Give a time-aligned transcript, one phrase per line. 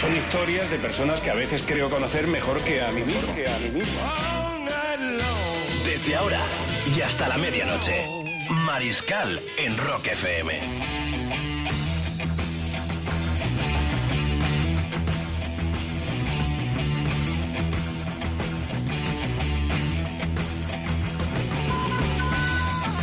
[0.00, 3.34] Son historias de personas que a veces creo conocer mejor que a mí mismo.
[3.34, 3.98] Que a mí mismo.
[5.84, 6.40] Desde ahora
[6.96, 8.06] y hasta la medianoche,
[8.48, 10.60] Mariscal en Rock FM.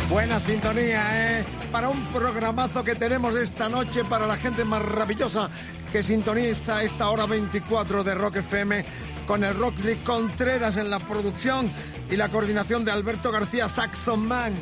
[0.08, 1.44] Buena sintonía, ¿eh?
[1.70, 5.50] Para un programazo que tenemos esta noche para la gente maravillosa
[5.92, 8.84] que sintoniza esta hora 24 de Rock FM
[9.26, 11.72] con el Rockly Contreras en la producción
[12.10, 14.54] y la coordinación de Alberto García Saxon Man.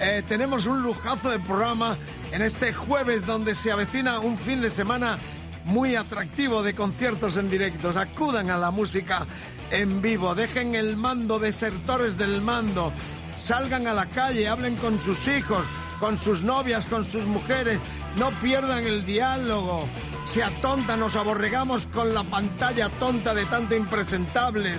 [0.00, 1.96] Eh, tenemos un lujazo de programa
[2.32, 5.18] en este jueves donde se avecina un fin de semana
[5.64, 7.96] muy atractivo de conciertos en directos.
[7.96, 9.26] Acudan a la música
[9.70, 12.92] en vivo, dejen el mando, desertores del mando,
[13.36, 15.64] salgan a la calle, hablen con sus hijos,
[16.00, 17.80] con sus novias, con sus mujeres,
[18.16, 19.88] no pierdan el diálogo,
[20.24, 24.74] se atontan, nos aborregamos con la pantalla tonta de tanto impresentable.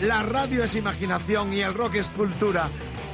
[0.00, 2.68] La radio es imaginación y el rock es cultura.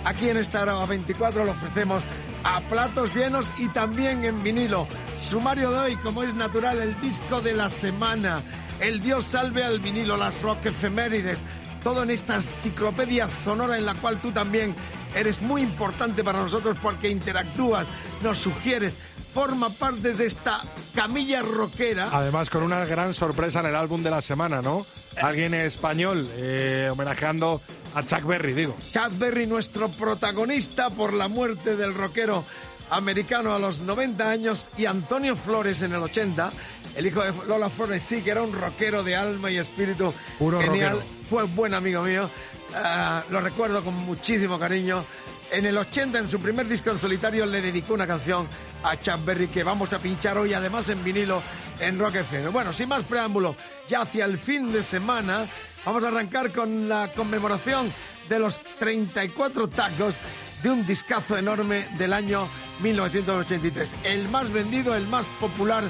[0.05, 2.03] Aquí en esta hora 24 lo ofrecemos
[2.45, 4.87] a platos llenos y también en vinilo.
[5.21, 8.41] Sumario de hoy, como es natural, el disco de la semana.
[8.81, 11.43] El Dios salve al vinilo, las rock efemérides.
[11.83, 14.75] Todo en esta enciclopedia sonora en la cual tú también
[15.15, 17.87] eres muy importante para nosotros porque interactúas,
[18.23, 18.95] nos sugieres,
[19.35, 20.61] forma parte de esta
[20.95, 22.09] camilla rockera.
[22.13, 24.87] Además, con una gran sorpresa en el álbum de la semana, ¿no?
[25.21, 27.61] Alguien español eh, homenajeando
[27.95, 28.77] a Chuck Berry, digo.
[28.93, 32.45] Chuck Berry, nuestro protagonista por la muerte del rockero
[32.91, 36.53] americano a los 90 años, y Antonio Flores en el 80,
[36.97, 40.61] el hijo de Lola Flores, sí, que era un rockero de alma y espíritu Puro
[40.61, 41.11] genial, rockero.
[41.29, 42.31] fue buen amigo mío,
[42.77, 45.05] Ah, lo recuerdo con muchísimo cariño.
[45.51, 48.49] En el 80, en su primer disco en solitario, le dedicó una canción
[48.83, 51.43] a Chuck que vamos a pinchar hoy, además en vinilo,
[51.79, 52.49] en Rock FM.
[52.49, 53.57] Bueno, sin más preámbulo,
[53.89, 55.47] ya hacia el fin de semana,
[55.85, 57.93] vamos a arrancar con la conmemoración
[58.29, 60.19] de los 34 tacos
[60.63, 62.49] de un discazo enorme del año
[62.83, 63.97] 1983.
[64.05, 65.85] El más vendido, el más popular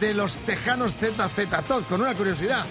[0.00, 1.86] de los tejanos ZZ Top.
[1.88, 2.64] Con una curiosidad,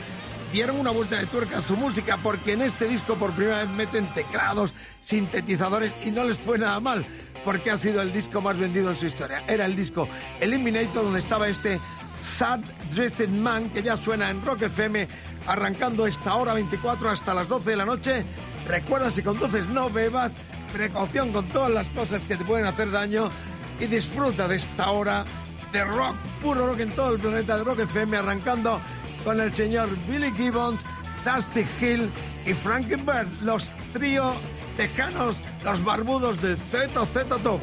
[0.55, 3.69] dieron una vuelta de tuerca a su música porque en este disco por primera vez
[3.71, 7.05] meten teclados, sintetizadores y no les fue nada mal
[7.43, 9.43] porque ha sido el disco más vendido en su historia.
[9.49, 10.07] Era el disco
[10.39, 11.77] Eliminator donde estaba este
[12.21, 12.61] Sad
[12.93, 15.09] Dressed Man que ya suena en Rock FM
[15.45, 18.25] arrancando esta hora 24 hasta las 12 de la noche.
[18.65, 20.37] Recuerda si conduces no bebas,
[20.71, 23.29] precaución con todas las cosas que te pueden hacer daño
[23.77, 25.25] y disfruta de esta hora
[25.73, 28.79] de rock, puro rock en todo el planeta de Rock FM arrancando
[29.25, 30.85] con el señor Billy Gibbons,
[31.25, 32.11] Dusty Hill
[32.45, 34.35] y Frankie Bird, los trío
[34.77, 37.59] tejanos, los barbudos de ZZ Top.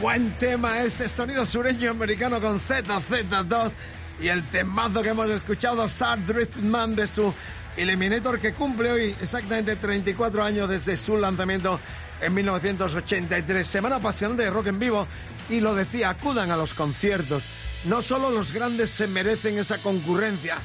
[0.00, 3.72] Buen tema ese sonido sureño americano con ZZ2
[4.20, 6.18] y el temazo que hemos escuchado, Sad
[6.62, 7.32] Man de su
[7.76, 11.80] Eliminator, que cumple hoy exactamente 34 años desde su lanzamiento
[12.20, 13.66] en 1983.
[13.66, 15.06] Semana apasionante de rock en vivo
[15.48, 17.42] y lo decía, acudan a los conciertos.
[17.84, 20.58] No solo los grandes se merecen esa concurrencia,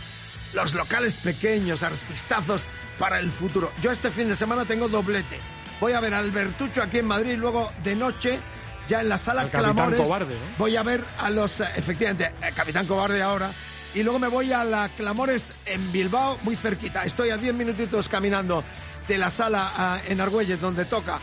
[0.53, 2.65] los locales pequeños, artistazos
[2.99, 3.71] para el futuro.
[3.81, 5.39] Yo este fin de semana tengo doblete.
[5.79, 8.39] Voy a ver a Albertucho aquí en Madrid, luego de noche
[8.87, 9.99] ya en la sala Clamores.
[9.99, 10.57] Cobarde, ¿no?
[10.57, 13.51] Voy a ver a los, eh, efectivamente, el Capitán Cobarde ahora.
[13.95, 17.03] Y luego me voy a la Clamores en Bilbao, muy cerquita.
[17.03, 18.63] Estoy a 10 minutitos caminando
[19.07, 21.19] de la sala ah, en Argüelles, donde toca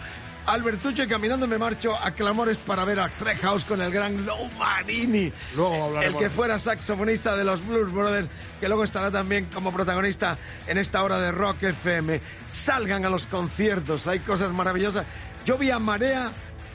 [0.46, 4.24] Albertucho, y caminando me marcho a Clamores para ver a Greg House con el gran
[4.24, 5.32] Lou Marini.
[5.54, 6.22] Luego el hablaremos.
[6.22, 11.02] que fuera saxofonista de los Blues Brothers, que luego estará también como protagonista en esta
[11.02, 12.20] hora de Rock FM.
[12.50, 15.06] Salgan a los conciertos, hay cosas maravillosas.
[15.44, 16.32] Yo vi a Marea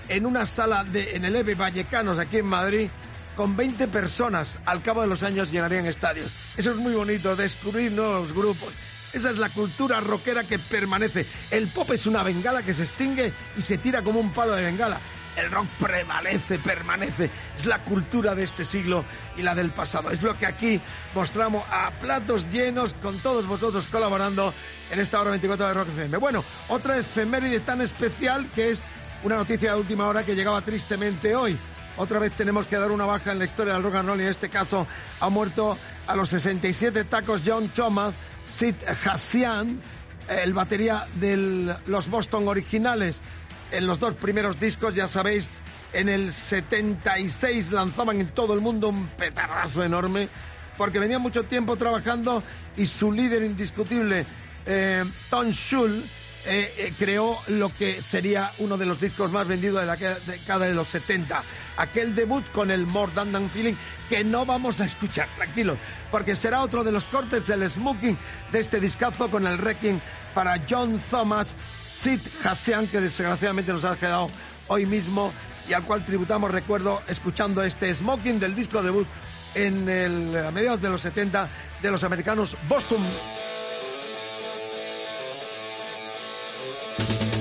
[0.09, 2.89] en una sala de, en el EVE Vallecanos, aquí en Madrid,
[3.35, 4.59] con 20 personas.
[4.65, 6.31] Al cabo de los años llenarían estadios.
[6.57, 8.73] Eso es muy bonito, descubrir nuevos grupos.
[9.13, 11.25] Esa es la cultura rockera que permanece.
[11.49, 14.63] El pop es una bengala que se extingue y se tira como un palo de
[14.63, 14.99] bengala.
[15.37, 17.29] El rock prevalece, permanece.
[17.57, 19.05] Es la cultura de este siglo
[19.37, 20.11] y la del pasado.
[20.11, 20.79] Es lo que aquí
[21.13, 24.53] mostramos a platos llenos con todos vosotros colaborando
[24.91, 26.17] en esta hora 24 de Rock FM.
[26.17, 28.83] Bueno, otra efeméride tan especial que es
[29.25, 31.57] una noticia de última hora que llegaba tristemente hoy.
[31.97, 34.23] Otra vez tenemos que dar una baja en la historia del rock and roll y
[34.23, 34.85] en este caso
[35.19, 38.13] ha muerto a los 67 tacos John Thomas,
[38.45, 39.81] Sid Hassian,
[40.29, 43.23] el batería de los Boston originales.
[43.71, 48.89] En los dos primeros discos, ya sabéis, en el 76 lanzaban en todo el mundo
[48.89, 50.29] un petardazo enorme
[50.77, 52.43] porque venía mucho tiempo trabajando
[52.77, 54.23] y su líder indiscutible,
[54.67, 56.03] eh, Tom Schul,
[56.47, 60.65] eh, eh, creó lo que sería uno de los discos más vendidos de la década
[60.65, 61.43] de los 70.
[61.77, 63.73] Aquel debut con el More Than Feeling
[64.07, 65.77] que no vamos a escuchar, tranquilos,
[66.11, 68.17] porque será otro de los cortes del smoking
[68.51, 70.01] de este discazo con el Wrecking
[70.33, 71.55] para John Thomas,
[71.89, 74.27] Sid Hassian, que desgraciadamente nos ha quedado
[74.67, 75.33] hoy mismo
[75.67, 79.07] y al cual tributamos, recuerdo, escuchando este smoking del disco debut
[79.55, 81.49] en el, a mediados de los 70
[81.81, 83.03] de los americanos Boston.
[86.97, 87.34] Thank you.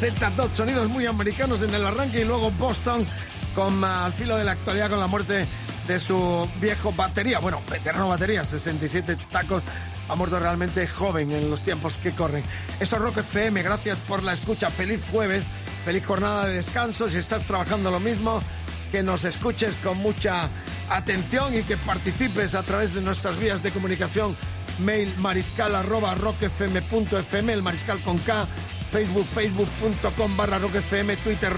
[0.00, 3.06] La Z2, sonidos muy americanos en el arranque y luego Boston
[3.54, 5.46] con ah, al filo de la actualidad con la muerte
[5.88, 9.62] de su viejo batería, bueno, veterano batería, 67 tacos,
[10.08, 12.44] ha muerto realmente joven en los tiempos que corren.
[12.78, 15.42] Esto es Rock FM, gracias por la escucha, feliz jueves,
[15.84, 18.40] feliz jornada de descanso, si estás trabajando lo mismo,
[18.92, 20.48] que nos escuches con mucha
[20.90, 24.36] atención y que participes a través de nuestras vías de comunicación,
[24.78, 28.46] mail mariscal arroba rockfm.fm, el mariscal con K,
[28.90, 31.54] Facebook, facebook.com barra rockfm, Twitter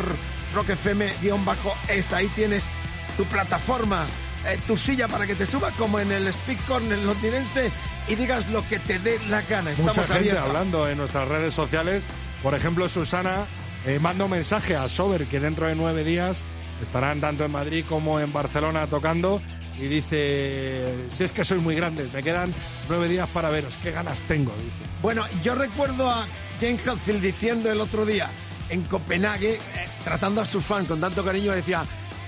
[0.54, 2.68] rockfm guion bajo es, ahí tienes
[3.16, 4.06] tu plataforma,
[4.46, 7.70] eh, tu silla para que te suba como en el Speak Corner londinense
[8.08, 9.70] y digas lo que te dé la gana.
[9.72, 10.46] Estamos Mucha gente abiertos.
[10.46, 12.06] hablando en nuestras redes sociales.
[12.42, 13.44] Por ejemplo, Susana
[13.86, 16.44] eh, manda un mensaje a Sober que dentro de nueve días
[16.80, 19.40] estarán tanto en Madrid como en Barcelona tocando.
[19.80, 22.52] Y dice, si es que sois muy grandes, me quedan
[22.88, 24.90] nueve días para veros, qué ganas tengo, dice.
[25.00, 26.26] Bueno, yo recuerdo a
[26.60, 28.30] James Hetfield diciendo el otro día
[28.68, 29.60] en Copenhague, eh,
[30.04, 31.84] tratando a sus fans con tanto cariño, decía,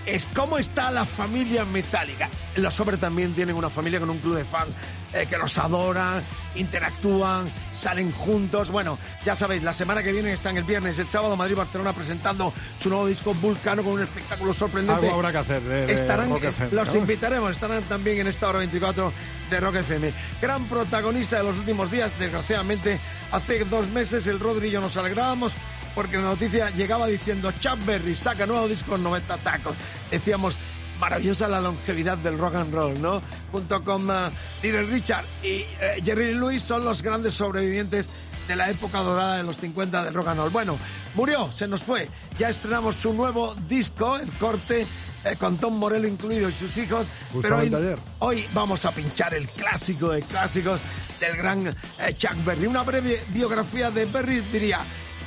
[0.06, 2.28] es cómo está la familia metálica.
[2.56, 4.70] Los hombres también tienen una familia con un club de fans
[5.14, 6.22] eh, que los adoran,
[6.54, 8.70] interactúan, salen juntos.
[8.70, 12.88] Bueno, ya sabéis, la semana que viene están el viernes, el sábado Madrid-Barcelona presentando su
[12.88, 15.06] nuevo disco Vulcano con un espectáculo sorprendente.
[15.06, 17.00] Algo habrá que hacer de, de Estarán, Rock FM, los ¿no?
[17.00, 19.12] invitaremos, estarán también en esta hora 24
[19.50, 20.12] de Rock FM.
[20.40, 22.98] Gran protagonista de los últimos días, desgraciadamente,
[23.30, 25.52] hace dos meses el Rodri y yo nos alegrábamos
[25.94, 29.76] porque la noticia llegaba diciendo Chuck Berry saca nuevo disco con 90 tacos.
[30.10, 30.54] Decíamos,
[30.98, 33.20] maravillosa la longevidad del rock and roll, ¿no?
[33.50, 34.30] Junto con uh,
[34.62, 38.08] Little Richard y eh, Jerry Lewis son los grandes sobrevivientes
[38.48, 40.50] de la época dorada de los 50 del rock and roll.
[40.50, 40.78] Bueno,
[41.14, 42.08] murió, se nos fue.
[42.38, 44.86] Ya estrenamos su nuevo disco, El Corte,
[45.24, 47.06] eh, con Tom Morello incluido y sus hijos.
[47.40, 50.80] Pero hoy, hoy vamos a pinchar el clásico de clásicos
[51.20, 52.66] del gran eh, Chuck Berry.
[52.66, 54.80] Una breve biografía de Berry diría...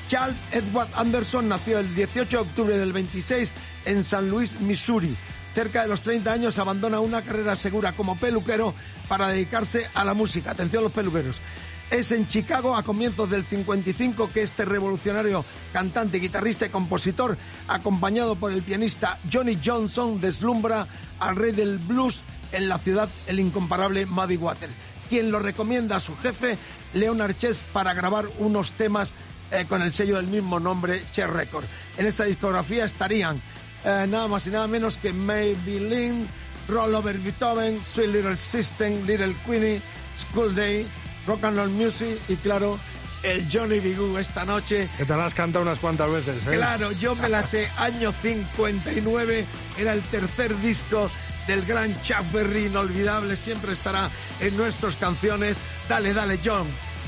[0.07, 3.51] Charles Edward Anderson nació el 18 de octubre del 26
[3.85, 5.17] en San Luis, Missouri.
[5.53, 8.75] Cerca de los 30 años abandona una carrera segura como peluquero
[9.07, 10.51] para dedicarse a la música.
[10.51, 11.41] Atención los peluqueros.
[11.89, 18.35] Es en Chicago a comienzos del 55 que este revolucionario cantante, guitarrista y compositor, acompañado
[18.35, 20.88] por el pianista Johnny Johnson, deslumbra
[21.19, 22.21] al rey del blues
[22.51, 24.74] en la ciudad, el incomparable Muddy Waters,
[25.09, 26.57] quien lo recomienda a su jefe,
[26.93, 29.13] Leonard Chess, para grabar unos temas
[29.52, 31.66] eh, con el sello del mismo nombre, Che Record.
[31.98, 33.42] En esta discografía estarían
[33.84, 36.28] eh, nada más y nada menos que Maybelline,
[36.68, 39.81] Roll Over Beethoven, Sweet Little System, Little Queenie,
[40.18, 40.88] School Day,
[41.27, 42.79] Rock and Roll Music y claro,
[43.24, 43.96] el Johnny B.
[43.96, 44.90] Good esta noche.
[44.98, 46.55] Que te la has cantado unas cuantas veces, ¿eh?
[46.55, 49.46] Claro, yo me la sé, año 59,
[49.77, 51.10] era el tercer disco
[51.48, 55.58] del gran Chuck Berry, inolvidable, siempre estará en nuestras canciones.
[55.88, 56.68] Dale, dale, John,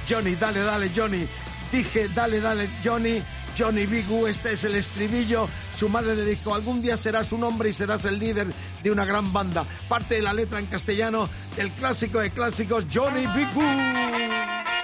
[0.10, 1.28] Johnny, dale, dale, Johnny.
[1.72, 3.22] Dije, dale, dale, Johnny,
[3.58, 5.50] Johnny Bigu, este es el estribillo.
[5.76, 8.48] Su madre le dijo, algún día serás un hombre y serás el líder
[8.84, 9.66] de una gran banda.
[9.90, 14.77] Parte de la letra en castellano del clásico de clásicos, Johnny Bigu.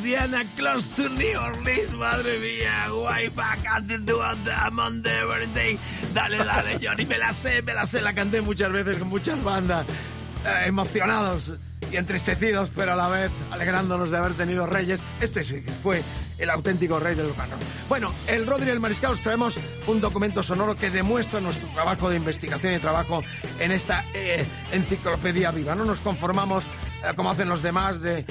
[0.00, 4.14] Louisiana, close to New Orleans, madre mía, way back until the
[5.02, 5.78] the birthday.
[6.14, 9.42] Dale, dale, Johnny, me la sé, me la sé, la canté muchas veces con muchas
[9.42, 9.84] bandas,
[10.46, 11.54] eh, emocionados
[11.90, 15.00] y entristecidos, pero a la vez alegrándonos de haber tenido reyes.
[15.20, 16.02] Este sí que fue
[16.38, 17.48] el auténtico rey del roll.
[17.88, 22.08] Bueno, el Rodri y el Mariscal os traemos un documento sonoro que demuestra nuestro trabajo
[22.10, 23.22] de investigación y trabajo
[23.58, 25.74] en esta eh, enciclopedia viva.
[25.74, 26.64] No nos conformamos
[27.16, 28.24] como hacen los demás de eh,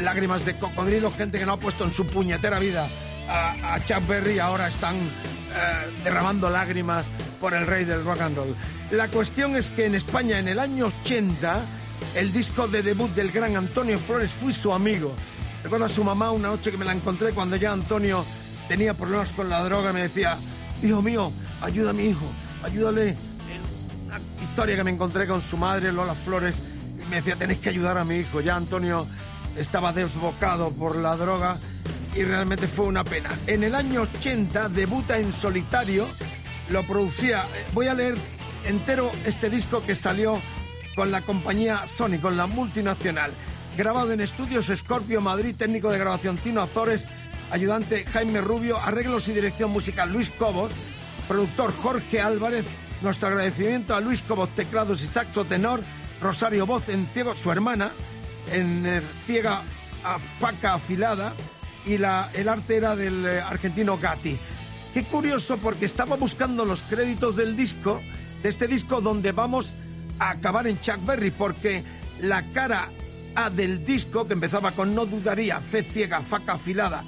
[0.00, 2.88] lágrimas de cocodrilo, gente que no ha puesto en su puñetera vida
[3.28, 7.06] a, a Chuck Berry, ahora están eh, derramando lágrimas
[7.40, 8.56] por el rey del rock and roll.
[8.90, 11.64] La cuestión es que en España en el año 80
[12.14, 15.14] el disco de debut del gran Antonio Flores fue su amigo.
[15.62, 18.24] Recuerdo a su mamá una noche que me la encontré cuando ya Antonio
[18.68, 19.92] tenía problemas con la droga.
[19.92, 20.36] Me decía,
[20.82, 22.26] hijo mío, ayuda a mi hijo,
[22.62, 23.10] ayúdale.
[23.10, 26.56] En una historia que me encontré con su madre, Lola Flores,
[27.10, 28.40] me decía, tenéis que ayudar a mi hijo.
[28.40, 29.06] Ya Antonio
[29.56, 31.56] estaba desbocado por la droga
[32.14, 33.30] y realmente fue una pena.
[33.46, 36.06] En el año 80 debuta en solitario,
[36.70, 37.44] lo producía.
[37.54, 38.16] eh, Voy a leer
[38.64, 40.40] entero este disco que salió
[40.94, 43.32] con la compañía Sony, con la multinacional.
[43.76, 47.04] Grabado en estudios Scorpio Madrid, técnico de grabación Tino Azores,
[47.50, 50.72] ayudante Jaime Rubio, arreglos y dirección musical Luis Cobos,
[51.28, 52.64] productor Jorge Álvarez.
[53.02, 55.82] Nuestro agradecimiento a Luis Cobos, teclados y saxo tenor,
[56.20, 57.92] Rosario Voz en ciego, su hermana,
[58.52, 59.62] en eh, ciega
[60.04, 61.34] a faca afilada,
[61.84, 64.38] y la, el arte era del eh, argentino Gatti.
[64.94, 68.00] Qué curioso porque estaba buscando los créditos del disco,
[68.42, 69.74] de este disco donde vamos
[70.18, 71.84] a acabar en Chuck Berry, porque
[72.20, 72.90] la cara
[73.34, 77.04] A del disco, que empezaba con No dudaría, Fe ciega, faca afilada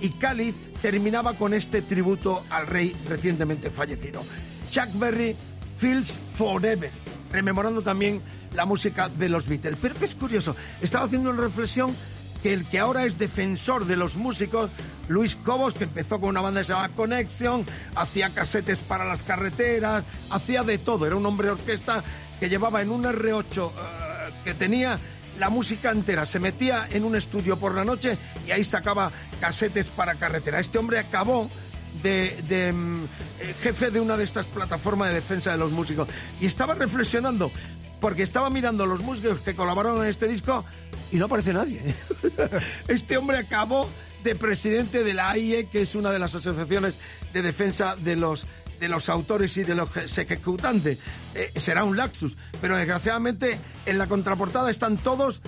[0.00, 4.24] y Cáliz, terminaba con este tributo al rey recientemente fallecido.
[4.70, 5.36] Chuck Berry,
[5.76, 6.90] Feels Forever,
[7.32, 8.22] rememorando también
[8.54, 9.78] la música de los Beatles.
[9.80, 11.94] Pero que es curioso, estaba haciendo una reflexión
[12.42, 14.70] que el que ahora es defensor de los músicos,
[15.08, 19.22] Luis Cobos, que empezó con una banda que se llamaba Connection, hacía casetes para las
[19.22, 22.02] carreteras, hacía de todo, era un hombre de orquesta
[22.40, 24.98] que llevaba en un R8 eh, que tenía
[25.38, 29.90] la música entera, se metía en un estudio por la noche y ahí sacaba casetes
[29.90, 30.58] para carretera.
[30.58, 31.48] Este hombre acabó
[32.02, 33.04] de, de, mm,
[33.40, 36.08] eh, jefe de una de estas plataformas de defensa de los músicos
[36.40, 37.50] y estaba reflexionando
[38.02, 40.64] porque estaba mirando los músicos que colaboraron en este disco
[41.12, 41.80] y no aparece nadie.
[42.88, 43.88] Este hombre acabó
[44.24, 46.96] de presidente de la AIE, que es una de las asociaciones
[47.32, 48.46] de defensa de los
[48.80, 50.98] de los autores y de los ejecutantes.
[51.36, 55.40] Eh, será un laxus, pero desgraciadamente en la contraportada están todos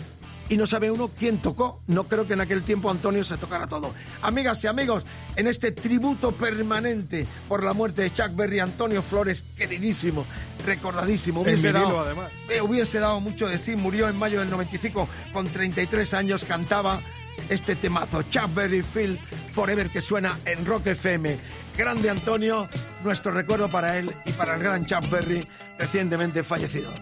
[0.48, 1.80] y no sabe uno quién tocó.
[1.86, 3.94] No creo que en aquel tiempo Antonio se tocara todo.
[4.22, 5.04] Amigas y amigos,
[5.36, 10.24] en este tributo permanente por la muerte de Chuck Berry, Antonio Flores, queridísimo,
[10.66, 12.30] recordadísimo, hubiese vinilo, dado, además.
[12.48, 13.76] eh, hubiese dado mucho de sí.
[13.76, 17.00] Murió en mayo del 95 con 33 años, cantaba
[17.48, 19.18] este temazo, Chuck Berry Phil
[19.52, 21.38] Forever, que suena en Rock FM.
[21.76, 22.68] Grande Antonio,
[23.02, 25.46] nuestro recuerdo para él y para el gran Chuck Berry,
[25.78, 26.92] recientemente fallecido.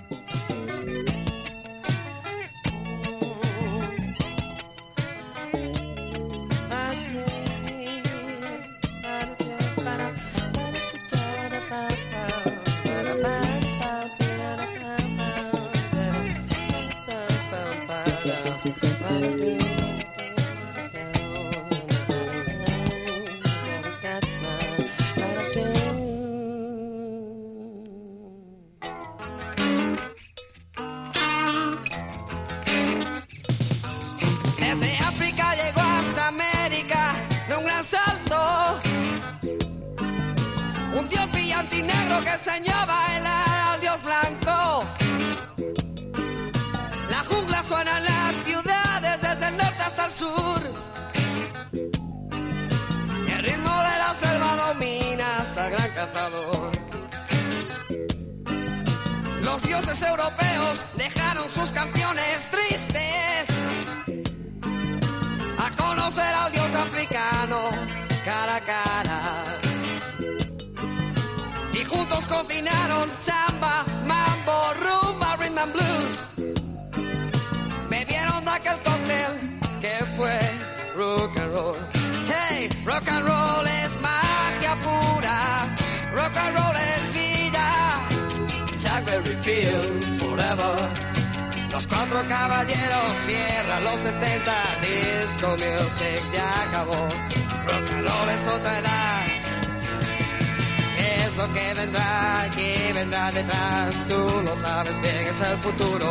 [105.50, 106.01] El futuro.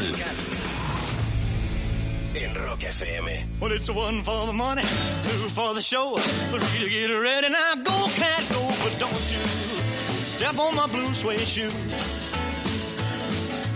[0.00, 0.26] Mariscal.
[2.34, 3.28] En Rock FM.
[3.60, 4.82] Well, it's one for the money,
[5.22, 7.48] two for the show, three to get ready.
[7.48, 9.40] Now go, cat, go, but don't you
[10.26, 11.70] step on my blue suede shoe.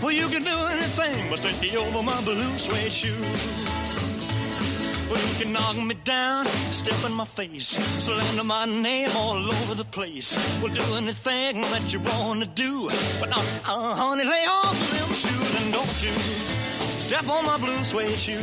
[0.00, 3.16] Well, you can do anything but stay over my blue suede shoe.
[5.10, 7.68] Well, you can knock me down, step in my face,
[8.02, 10.36] slander my name all over the place.
[10.62, 12.88] Well, do anything that you want to do.
[13.20, 16.10] But, uh, uh, honey, lay off shoes and don't you
[16.98, 18.40] step on my blue suede shoe.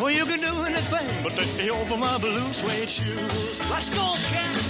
[0.00, 3.70] Well, you can do anything but stay over my blue suede shoes.
[3.70, 4.60] Let's go, cat.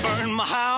[0.00, 0.77] Burn my house,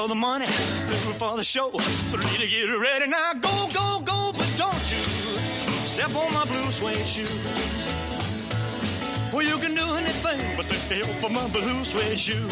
[0.00, 1.68] For the money, two for the show,
[2.10, 3.06] three to get ready.
[3.06, 5.02] Now go, go, go, but don't you
[5.86, 7.28] step on my blue suede shoe.
[9.30, 12.48] Well, you can do anything but stay over my blue suede shoe.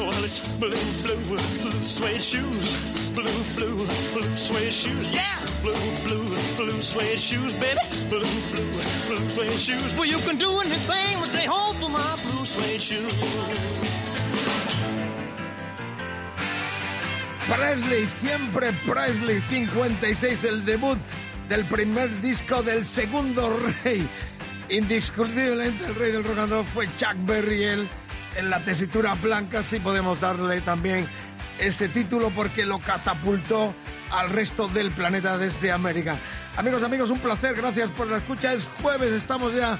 [0.00, 1.22] Well, it's blue, blue,
[1.62, 2.68] blue suede shoes.
[3.10, 5.12] Blue, blue, blue suede shoes.
[5.12, 5.38] Yeah!
[5.62, 7.78] Blue, blue, blue suede shoes, baby.
[8.08, 8.72] Blue, blue,
[9.06, 9.94] blue suede shoes.
[9.94, 14.01] Well, you can do anything but stay home for my blue suede shoes.
[17.56, 20.98] Presley, siempre Presley, 56, el debut
[21.50, 24.08] del primer disco del segundo rey.
[24.70, 27.64] Indiscutiblemente el rey del rock and roll fue Chuck Berry.
[27.64, 27.88] Él,
[28.36, 31.06] en la tesitura blanca sí podemos darle también
[31.58, 33.74] ese título porque lo catapultó
[34.10, 36.16] al resto del planeta desde América.
[36.56, 38.54] Amigos, amigos, un placer, gracias por la escucha.
[38.54, 39.78] Es jueves, estamos ya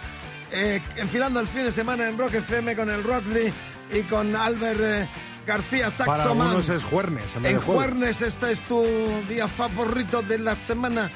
[0.51, 3.51] eh, enfilando el fin de semana en Rock FM con el Rodley
[3.95, 5.09] y con Albert eh,
[5.47, 6.47] García Para Saxoman.
[6.49, 7.37] algunos es jueves.
[7.37, 8.85] En, En jueves, este es tu
[9.29, 11.11] día favorito de la semana.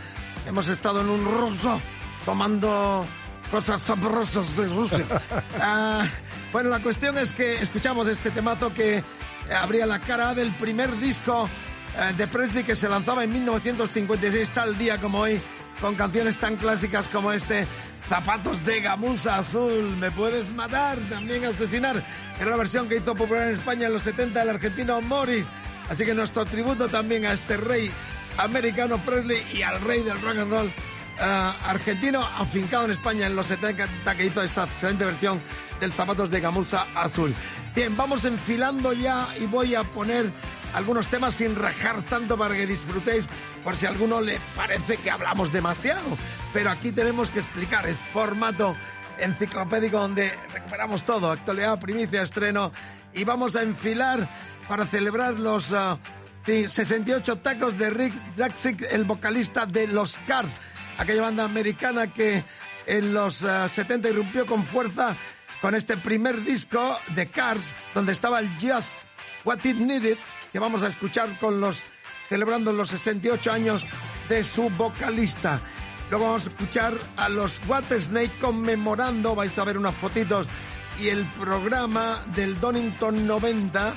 [0.47, 1.81] Hemos estado en un ruso
[2.25, 3.07] tomando
[3.51, 5.05] cosas sabrosas de Rusia.
[5.61, 6.05] Ah,
[6.53, 9.03] bueno, la cuestión es que escuchamos este temazo que
[9.55, 11.49] abría la cara del primer disco
[11.99, 15.41] eh, de Presley que se lanzaba en 1956, tal día como hoy,
[15.81, 17.67] con canciones tan clásicas como este.
[18.09, 22.01] Zapatos de gamuza azul, me puedes matar, también asesinar.
[22.41, 25.45] Era la versión que hizo popular en España en los 70 el argentino Morris.
[25.91, 27.91] Así que nuestro tributo también a este rey
[28.39, 33.35] americano Presley y al rey del rock and roll eh, argentino afincado en España en
[33.35, 35.41] los 70 que hizo esa excelente versión
[35.81, 37.35] del Zapatos de Gamuza Azul.
[37.75, 40.31] Bien, vamos enfilando ya y voy a poner
[40.75, 43.29] algunos temas sin rajar tanto para que disfrutéis
[43.65, 46.17] por si a alguno le parece que hablamos demasiado.
[46.53, 48.77] Pero aquí tenemos que explicar el formato
[49.19, 52.73] enciclopédico donde recuperamos todo, actualidad, primicia, estreno.
[53.13, 54.29] Y vamos a enfilar
[54.69, 55.99] para celebrar los ah,
[56.45, 60.53] sí, 68 tacos de Rick Jackson, el vocalista de Los Cars,
[60.99, 62.45] aquella banda americana que
[62.87, 65.17] en los ah, 70 irrumpió con fuerza
[65.61, 68.97] con este primer disco de Cars, donde estaba el Just
[69.45, 70.19] What It Needed,
[70.57, 71.83] que vamos a escuchar con los
[72.31, 73.85] celebrando los 68 años
[74.27, 75.61] de su vocalista.
[76.09, 80.47] Luego vamos a escuchar a los White Snake conmemorando, vais a ver unas fotitos,
[80.99, 83.95] y el programa del Donington 90,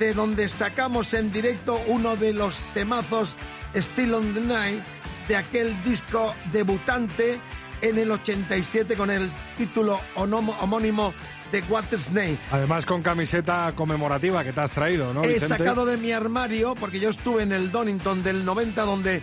[0.00, 3.36] de donde sacamos en directo uno de los temazos
[3.72, 4.82] Still on the Night,
[5.28, 7.40] de aquel disco debutante
[7.80, 11.14] en el 87 con el título homónimo
[11.52, 12.38] de White Snake.
[12.50, 15.58] Además con camiseta conmemorativa que te has traído, ¿no, He Vicente?
[15.58, 19.22] sacado de mi armario, porque yo estuve en el Donington del 90, donde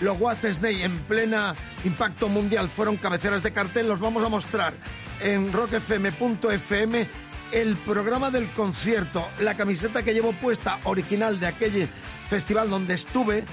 [0.00, 3.88] los What Snake en plena impacto mundial fueron cabeceras de cartel.
[3.88, 4.74] Los vamos a mostrar
[5.20, 7.06] en rockfm.fm
[7.52, 11.88] el programa del concierto, la camiseta que llevo puesta original de aquel
[12.28, 13.44] festival donde estuve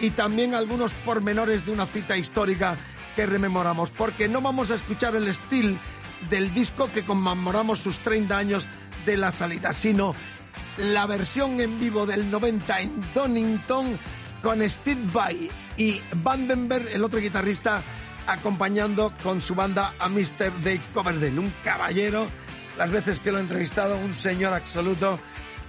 [0.00, 2.76] y también algunos pormenores de una cita histórica
[3.14, 5.76] que rememoramos, porque no vamos a escuchar el estilo
[6.30, 8.68] del disco que conmemoramos sus 30 años
[9.06, 10.14] de la salida, sino
[10.78, 13.98] la versión en vivo del 90 en Donington
[14.42, 17.82] con Steve Vai y Vandenberg, el otro guitarrista,
[18.26, 20.52] acompañando con su banda a Mr.
[20.62, 22.28] Dave Coverdale, un caballero,
[22.78, 25.18] las veces que lo he entrevistado, un señor absoluto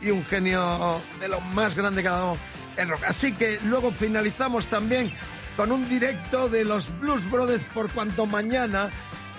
[0.01, 2.37] y un genio de lo más grande que ha dado
[2.77, 3.03] el rock.
[3.07, 5.11] Así que luego finalizamos también
[5.55, 8.89] con un directo de los Blues Brothers por cuanto mañana,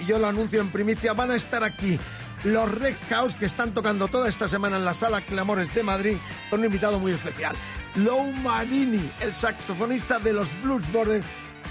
[0.01, 1.99] y yo lo anuncio en primicia, van a estar aquí
[2.45, 6.17] los Red House que están tocando toda esta semana en la sala Clamores de Madrid
[6.51, 7.57] con un invitado muy especial.
[7.97, 11.25] Lou Marini, el saxofonista de los Blues Brothers,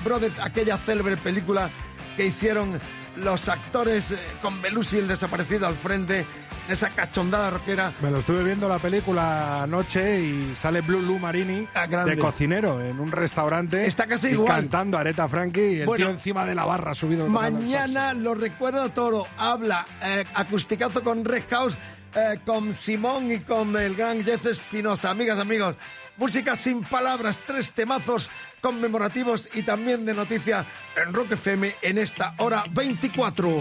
[0.03, 1.69] Brothers aquella célebre película
[2.17, 2.79] que hicieron
[3.17, 6.25] los actores eh, con Belushi el desaparecido al frente, en
[6.69, 7.93] esa cachondada rockera.
[8.01, 12.79] Me lo estuve viendo la película anoche y sale Blue Lou Marini Ah, de cocinero
[12.81, 13.85] en un restaurante.
[13.85, 14.47] Está casi y igual.
[14.47, 17.27] cantando Aretha Franklin y el Bueno, tío encima de la barra subido.
[17.27, 21.77] Mañana lo recuerda Toro, habla eh, acusticazo con Red House,
[22.15, 25.09] eh, con Simón y con el gran Jeff Espinosa.
[25.09, 25.75] Amigas, amigos,
[26.17, 28.29] música sin palabras, tres temazos
[28.61, 33.59] conmemorativos y también de noticia en Rock FM en esta hora 24.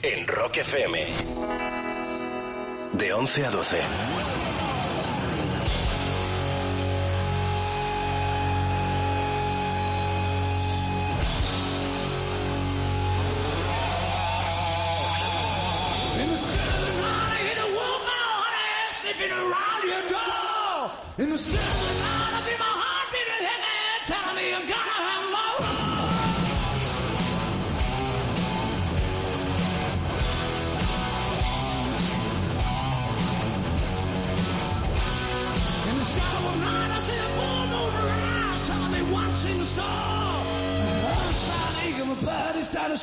[0.00, 0.98] En Rock FM.
[2.92, 3.50] De 11 a
[20.08, 21.18] 12.
[21.18, 21.36] In the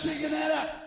[0.01, 0.78] Shaking that up.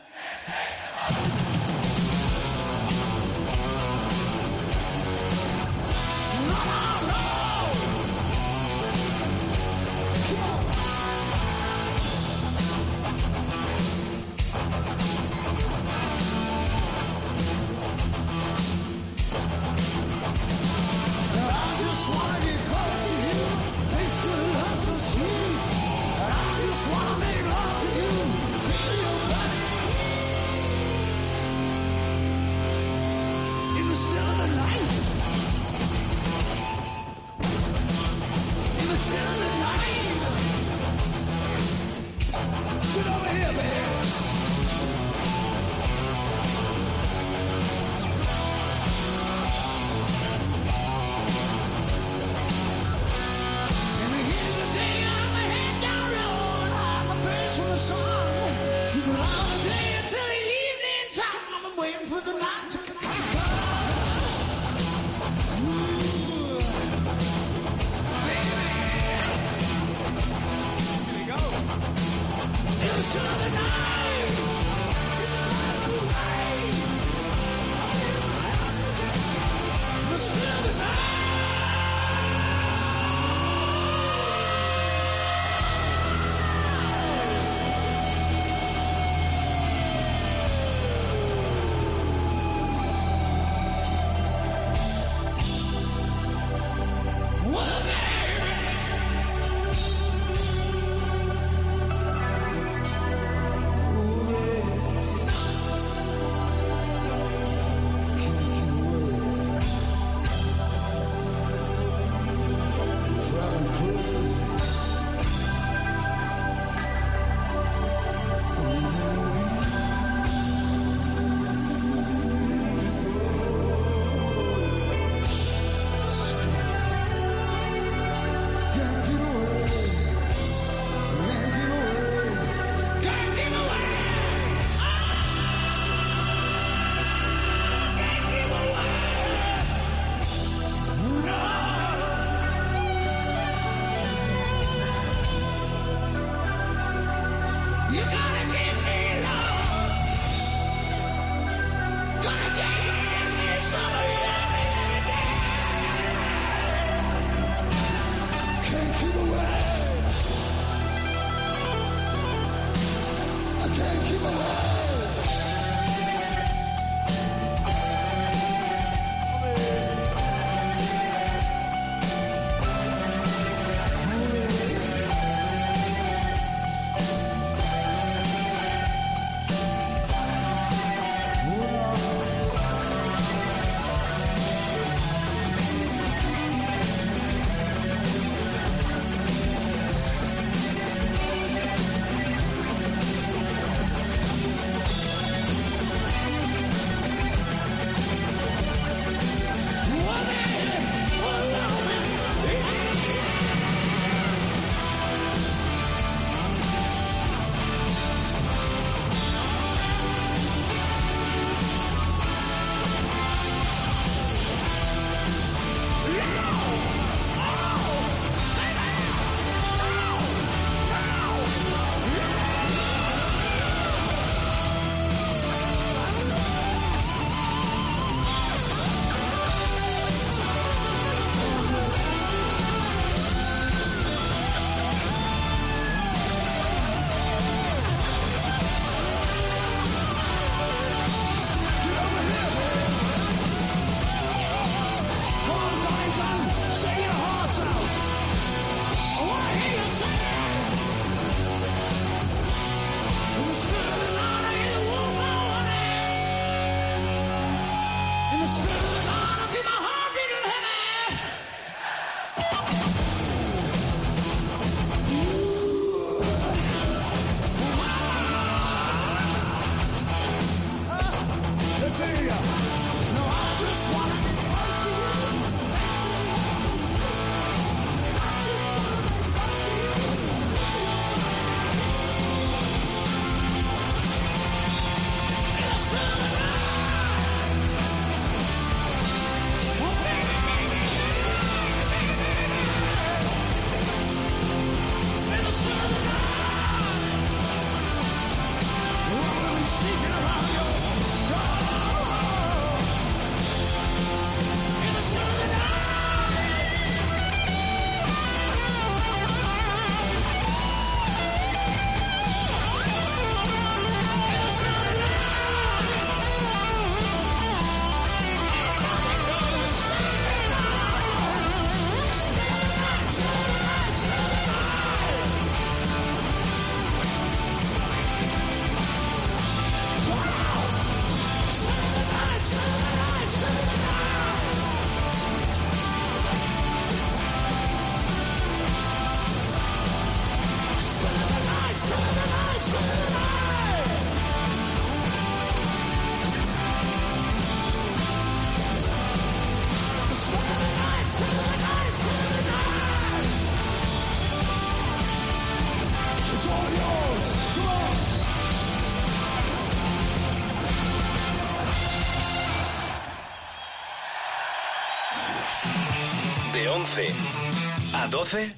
[368.12, 368.54] 12,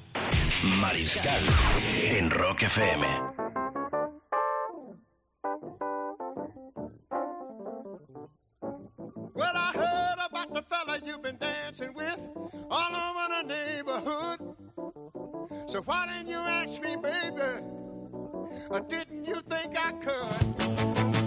[0.81, 1.41] Mariscal,
[2.09, 3.05] en Rock FM.
[9.33, 12.27] Well, I heard about the fella you've been dancing with
[12.69, 14.39] all over the neighborhood.
[15.67, 17.63] So why didn't you ask me, baby?
[18.69, 20.57] Or didn't you think I could?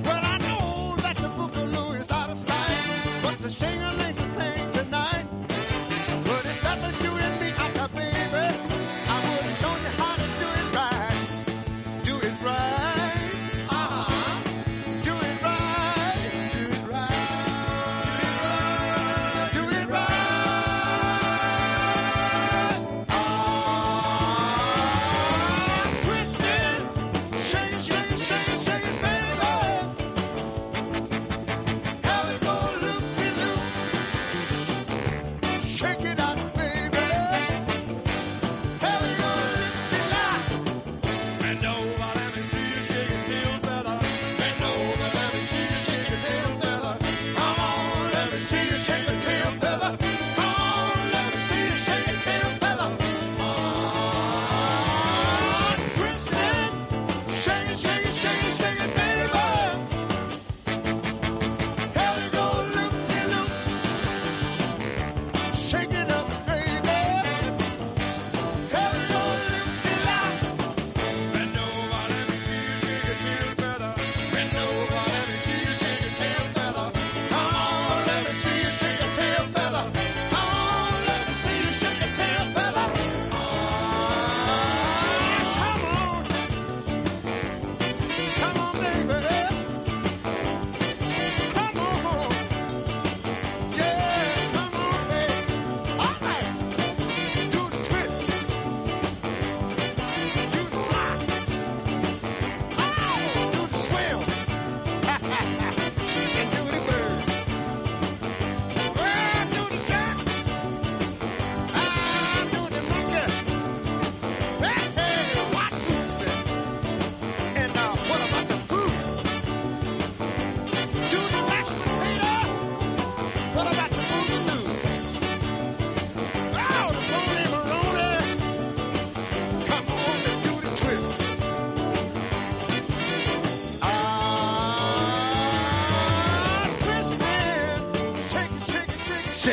[0.05, 3.98] Well, I know that the Boogaloo is out of sight, but the singer.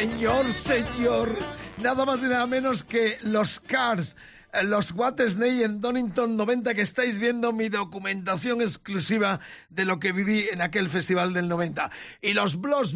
[0.06, 1.30] Señor, señor.
[1.78, 4.16] Nada más y nada menos que los Cars
[4.64, 9.40] los What Snake en Donington 90 que estáis viendo mi documentación exclusiva
[9.70, 11.92] de lo que viví en aquel festival del 90.
[12.22, 12.96] Y los Blues,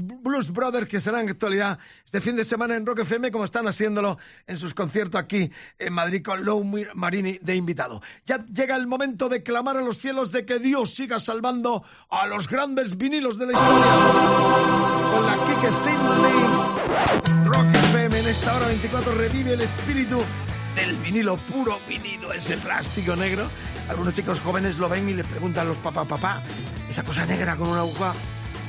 [0.52, 4.18] Brothers que serán en actualidad este fin de semana en Rock FM como están haciéndolo
[4.48, 8.02] en sus conciertos aquí en Madrid con Lou Marini de invitado.
[8.26, 12.28] Ya llega el momento de clamar a los cielos de que Dios siga salvando a
[12.28, 13.92] los grandes vinilos de la historia.
[15.12, 16.90] Con la Kike Sidney
[17.46, 20.22] Rock FM en esta hora 24 revive el espíritu
[20.76, 23.50] del vinilo, puro vinilo, ese plástico negro.
[23.90, 26.44] Algunos chicos jóvenes lo ven y le preguntan a los papá, papá,
[26.90, 28.14] esa cosa negra con una aguja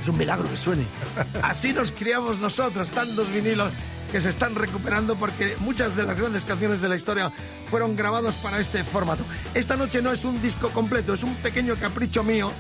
[0.00, 0.84] es un milagro que suene.
[1.42, 3.70] Así nos criamos nosotros, tantos vinilos
[4.10, 7.32] que se están recuperando porque muchas de las grandes canciones de la historia
[7.68, 9.24] fueron grabadas para este formato.
[9.54, 12.50] Esta noche no es un disco completo, es un pequeño capricho mío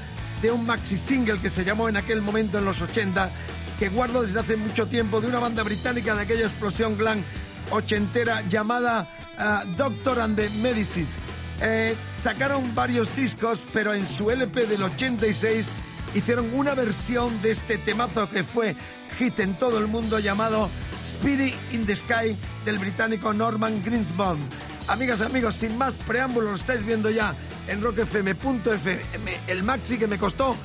[0.42, 3.30] de un maxi single que se llamó en aquel momento en los 80,
[3.78, 7.22] que guardo desde hace mucho tiempo, de una banda británica de aquella explosión glam
[7.70, 9.08] ochentera llamada
[9.38, 11.18] ah, Doctor and the Medicines.
[11.60, 15.70] Eh, sacaron varios discos, pero en su LP del 86
[16.14, 18.76] hicieron una versión de este temazo que fue
[19.18, 24.40] hit en todo el mundo llamado Spirit in the Sky del británico Norman Greensbond.
[24.88, 27.34] Amigas, amigos, sin más preámbulos, lo estáis viendo ya
[27.68, 30.56] en rockfm.fm, el maxi que me costó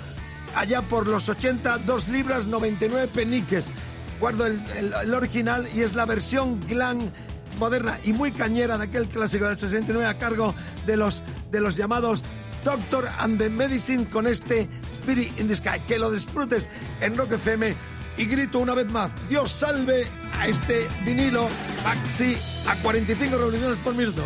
[0.55, 3.71] allá por los 80, 2 libras 99 peniques.
[4.19, 7.11] Guardo el, original y es la versión glam
[7.57, 10.53] moderna y muy cañera de aquel clásico del 69 a cargo
[10.85, 12.23] de los, de los llamados
[12.63, 15.79] Doctor and the Medicine con este Spirit in the Sky.
[15.87, 16.67] Que lo disfrutes
[16.99, 17.75] en Rock FM
[18.17, 21.49] y grito una vez más, Dios salve a este vinilo
[21.83, 22.37] maxi
[22.67, 24.23] a 45 revoluciones por minuto.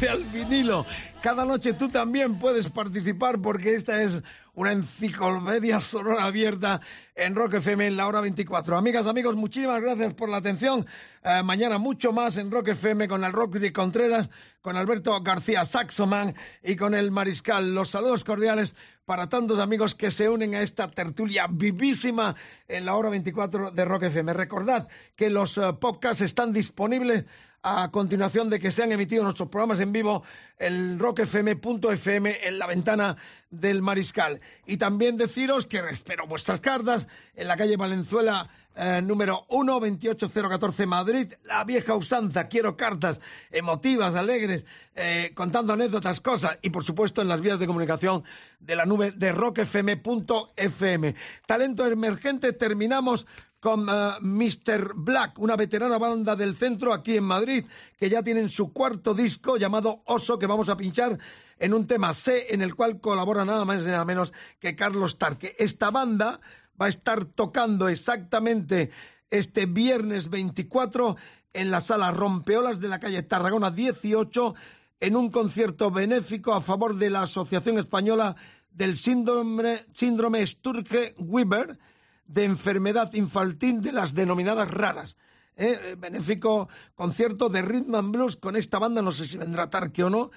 [0.08, 0.86] Al vinilo.
[1.22, 4.22] Cada noche tú también puedes participar porque esta es
[4.54, 6.80] una enciclopedia sonora abierta
[7.14, 8.76] en Rock FM en la hora 24.
[8.76, 10.86] Amigas, amigos, muchísimas gracias por la atención.
[11.22, 14.30] Eh, mañana mucho más en Rock FM con el Rock de Contreras,
[14.62, 17.74] con Alberto García Saxoman y con el Mariscal.
[17.74, 22.34] Los saludos cordiales para tantos amigos que se unen a esta tertulia vivísima
[22.66, 24.32] en la hora 24 de Rock FM.
[24.32, 27.26] Recordad que los eh, podcasts están disponibles
[27.62, 30.22] a continuación de que se han emitido nuestros programas en vivo
[30.56, 33.18] el rockfm.fm en la ventana
[33.50, 34.40] del Mariscal.
[34.64, 40.86] Y también deciros que espero vuestras cartas en la calle Valenzuela eh, número 1, 28014
[40.86, 44.64] Madrid, la vieja usanza, quiero cartas emotivas, alegres,
[44.94, 48.22] eh, contando anécdotas, cosas, y por supuesto en las vías de comunicación
[48.58, 51.14] de la nube de rockfm.fm.
[51.46, 53.26] Talento emergente, terminamos
[53.60, 54.94] con eh, Mr.
[54.94, 57.64] Black, una veterana banda del centro aquí en Madrid,
[57.98, 61.18] que ya tienen su cuarto disco llamado Oso, que vamos a pinchar
[61.58, 65.18] en un tema C, en el cual colabora nada más y nada menos que Carlos
[65.18, 65.54] Tarque.
[65.58, 66.40] Esta banda
[66.80, 68.90] va a estar tocando exactamente
[69.28, 71.16] este viernes 24
[71.52, 74.54] en la sala Rompeolas de la calle Tarragona 18
[75.00, 78.36] en un concierto benéfico a favor de la Asociación Española
[78.70, 81.78] del Síndrome, síndrome Sturge-Weber
[82.26, 85.16] de enfermedad infantil de las denominadas raras.
[85.56, 85.96] ¿eh?
[85.98, 90.10] Benéfico concierto de Rhythm and Blues con esta banda, no sé si vendrá Tarque o
[90.10, 90.30] no,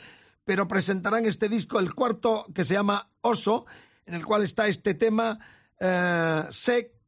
[0.44, 3.66] pero presentarán este disco, el cuarto, que se llama Oso,
[4.06, 5.40] en el cual está este tema
[5.80, 6.44] eh,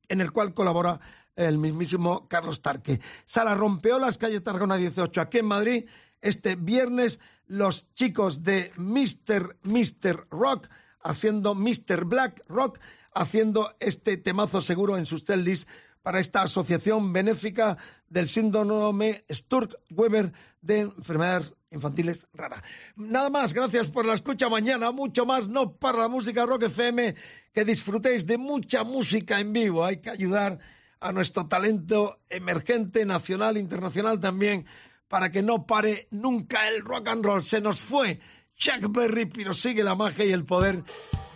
[0.07, 0.99] en el cual colabora
[1.35, 2.99] el mismísimo Carlos Tarque.
[3.25, 5.85] Sala Rompeolas, calle Tarragona 18, aquí en Madrid,
[6.21, 9.57] este viernes, los chicos de Mr.
[9.63, 10.27] Mr.
[10.29, 10.67] Rock,
[11.01, 12.05] haciendo Mr.
[12.05, 12.79] Black Rock,
[13.13, 15.67] haciendo este temazo seguro en sus celdis
[16.05, 22.61] para esta asociación benéfica del síndrome Sturk-Weber de enfermedades infantiles raras.
[22.95, 27.15] Nada más, gracias por la escucha mañana, mucho más, no para la música Rock FM,
[27.51, 30.59] que disfrutéis de mucha música en vivo, hay que ayudar
[30.99, 34.67] a nuestro talento emergente, nacional, internacional también,
[35.07, 37.43] para que no pare nunca el rock and roll.
[37.43, 38.19] Se nos fue
[38.55, 40.83] Chuck Berry, pero sigue la magia y el poder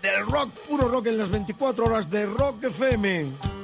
[0.03, 3.58] del rock, puro rock en las 24 horas de Rock FM.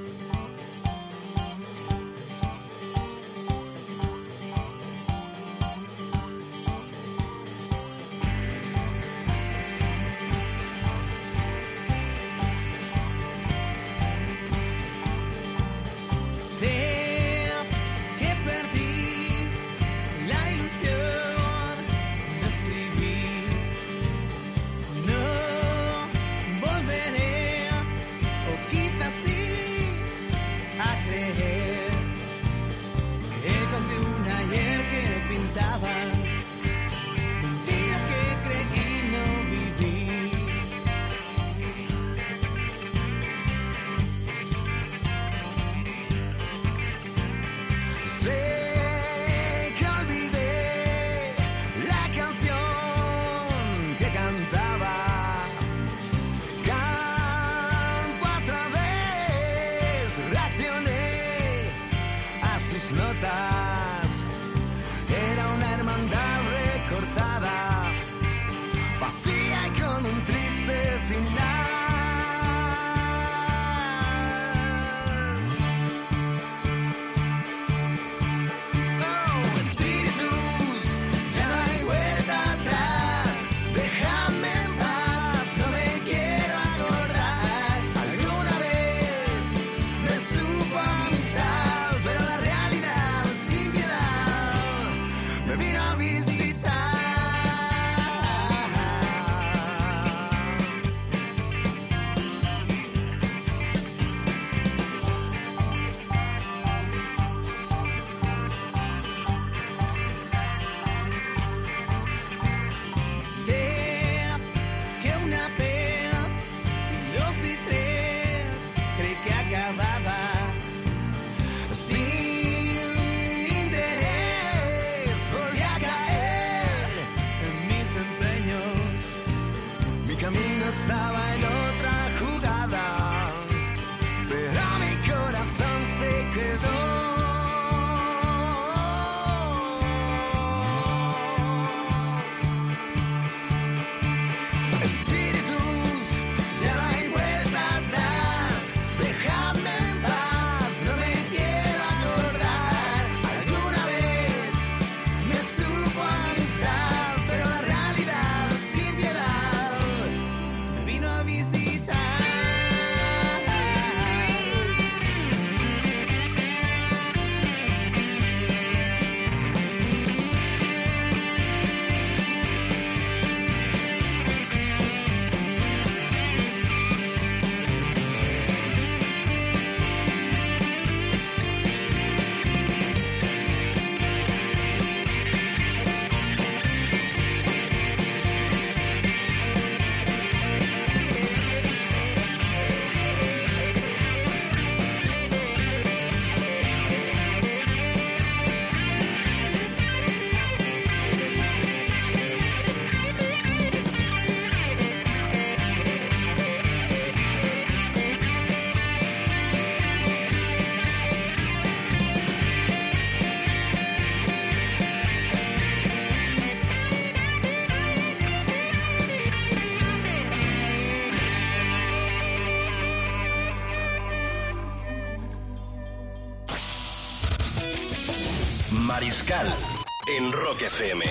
[230.55, 231.01] Rock FM.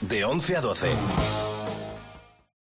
[0.00, 1.19] De 11 a 12.